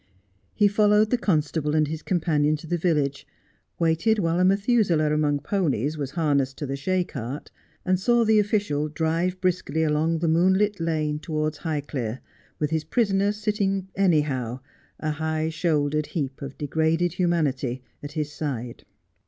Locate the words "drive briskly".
8.89-9.83